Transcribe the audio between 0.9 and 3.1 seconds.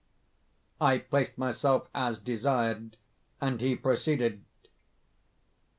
placed myself as desired,